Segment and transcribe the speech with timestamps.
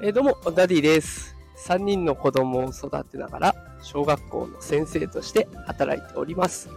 [0.00, 1.34] えー、どうも、ダディです。
[1.66, 6.70] 3人の子供を育てながら、小学校の先生として働いております。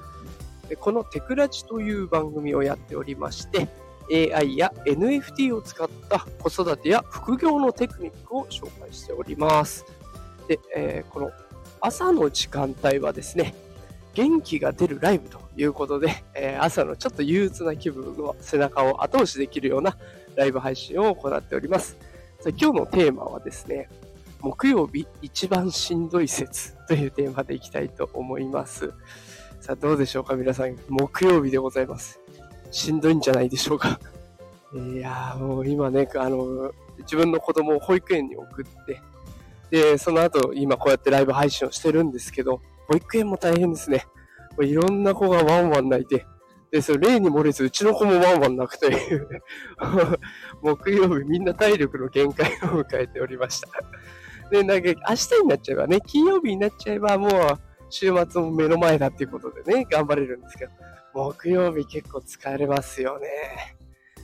[0.67, 3.67] でこのテクラジという番組をやっておりまして、
[4.11, 9.85] AI や NFT を使った子育てや副業のテクニックを紹介しております。
[10.47, 11.31] で、えー、この
[11.79, 13.53] 朝の時間帯はですね、
[14.15, 19.95] 元気が出るライブということで、えー、朝のちょっと憂鬱な気分の背中を後押しできるような
[20.35, 22.09] ライブ配信を行っております。
[22.49, 23.87] 今日のテーマはですね、
[24.39, 28.91] 木曜日一番しんどい説というテーマでいきたいと思います。
[29.59, 32.19] さあどうでしょうか皆さん、木曜日でございます。
[32.71, 33.99] しんどいんじゃないでしょうか。
[34.73, 39.01] いやーもう今ね、あの、自分の子供を保育園に送って、
[39.69, 44.05] で、その後今こうやってライブ配信をしてるんですけど、保育園も大変ですね。
[44.59, 46.25] いろんな子がワンワン泣いて、
[46.71, 49.27] で、そ例に漏れず、うちの子もワンワン泣くとい う
[50.61, 53.67] 木曜日みんな体力の限界を迎えておりました。
[54.49, 57.31] で、なんか明日になっちゃえばね、金曜日になっちゃえばもう
[57.89, 60.71] 週末も目の前だっていうことでね、頑張れるんですけど、
[61.13, 63.27] 木曜日結構疲れますよね。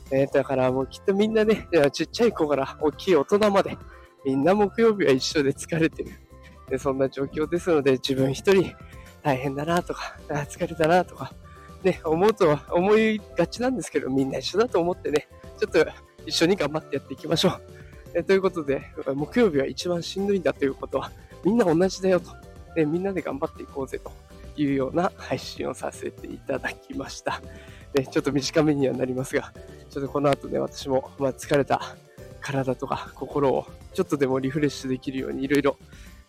[0.09, 3.77] ねだからもうきっとみんなね、ちっちゃい子から大きい大人まで、
[4.25, 6.11] みんな木曜日は一緒で疲れてる。
[6.69, 8.73] でそんな状況ですので、自分一人
[9.21, 11.33] 大変だなとか、疲れたなとか、
[11.87, 15.85] ね、思うとは思いがちなんですけど、みんな一緒だと思ってね、ちょっと
[16.25, 17.61] 一緒に頑張ってやっていきましょう。
[18.13, 18.81] えということで、
[19.15, 21.11] 木曜日は一番しんどいんだということは、
[21.45, 22.31] みんな同じだよと、
[22.75, 24.11] ね、みんなで頑張っていこうぜと
[24.61, 27.41] いうような配信をさせていただきました。
[27.93, 29.53] ね、ちょっと短めにはなりますが、
[29.89, 31.95] ちょっとこの後ね、私も、まあ疲れた
[32.41, 35.77] 体とか心をちょっとでもリフレッシュできるようにいろいろ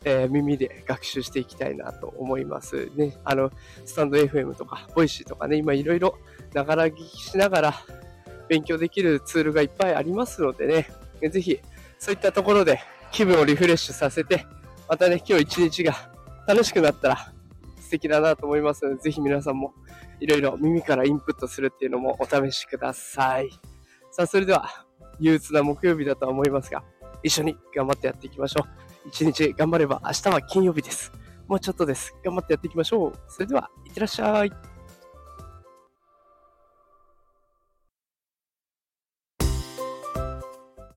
[0.04, 3.16] えー、耳で学習していきたいなと思いますね。
[3.24, 3.50] あの、
[3.84, 6.18] stand.fm とか、 Voicy とかね、今いろいろ
[6.54, 7.74] ながら聞きしながら
[8.48, 10.88] 勉強できるツールがいっぱいありますのでね、
[11.28, 11.60] ぜひ
[11.98, 14.47] そういったところで気分をリフレッシュさせて、
[14.88, 15.94] またね、今日一日が
[16.47, 17.32] 楽しくなったら
[17.81, 19.75] 素敵だなと思いますので、ぜひ皆さんも
[20.20, 23.50] いろいろ耳からインプットするっていうのもお試しください。
[24.10, 24.87] さあ、それでは
[25.20, 26.82] 憂鬱な木曜日だとは思いますが、
[27.22, 28.78] 一緒に頑張ってやっていきましょう。
[29.08, 31.12] 一日頑張れば明日は金曜日です。
[31.48, 32.14] もうちょっとです。
[32.22, 33.12] 頑張ってやっていきましょう。
[33.26, 34.68] それでは、いってらっしゃい。